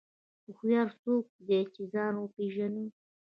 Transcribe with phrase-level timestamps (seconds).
[0.45, 2.85] هوښیار څوک دی چې ځان وپېژني.